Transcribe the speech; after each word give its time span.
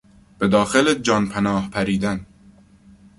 به 0.39 0.47
داخل 0.47 0.93
جانپناه 0.93 1.69
پریدن 1.69 2.25